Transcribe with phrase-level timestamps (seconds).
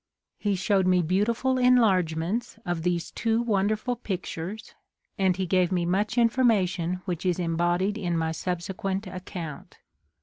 [0.39, 4.73] He showed me beautiful enlargements of these two wonderful pictures,
[5.19, 9.77] and he gave me much information which is embodied in my subsequent account.